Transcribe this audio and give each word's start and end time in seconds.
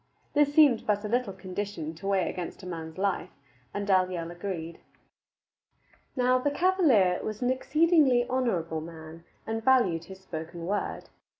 This 0.33 0.51
seemed 0.51 0.87
but 0.87 1.05
a 1.05 1.07
little 1.07 1.31
condition 1.31 1.93
to 1.93 2.07
weigh 2.07 2.27
against 2.27 2.63
a 2.63 2.65
man's 2.65 2.97
life, 2.97 3.29
and 3.71 3.85
Dalyell 3.87 4.31
agreed. 4.31 4.79
Now, 6.15 6.39
the 6.39 6.49
cavalier 6.49 7.19
was 7.21 7.43
an 7.43 7.51
exceedingly 7.51 8.27
honorable 8.27 8.81
man 8.81 9.25
and 9.45 9.63
valued 9.63 10.05
his 10.05 10.19
spoken 10.19 10.65
word. 10.65 11.09